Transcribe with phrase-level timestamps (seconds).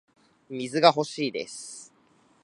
[0.49, 1.93] 水が欲しいです